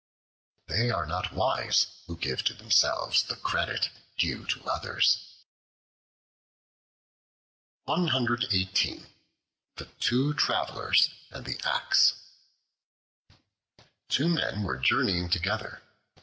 They 0.65 0.89
are 0.89 1.05
not 1.05 1.31
wise 1.31 1.85
who 2.07 2.17
give 2.17 2.41
to 2.45 2.55
themselves 2.55 3.21
the 3.21 3.35
credit 3.35 3.91
due 4.17 4.47
to 4.47 4.63
others. 4.67 5.23
The 7.85 8.27
Two 9.99 10.33
Travelers 10.33 11.11
and 11.29 11.45
the 11.45 11.59
Axe 11.63 12.15
TWO 14.09 14.29
MEN 14.29 14.63
were 14.63 14.77
journeying 14.79 15.29
together. 15.29 15.83